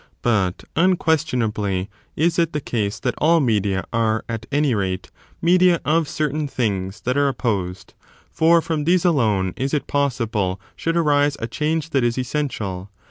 [0.23, 3.85] 271 But, unquestionably, is it the case that all media j aii media
[4.23, 5.11] ai*e, at any rate,
[5.43, 7.93] media of certain things that are presuppose op> opposed;
[8.31, 12.89] for from these alone is it possible should p^°°* arise a change that is essential.